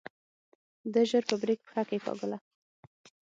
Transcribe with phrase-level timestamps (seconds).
[0.93, 2.37] ده ژر په بريک پښه کېکاږله.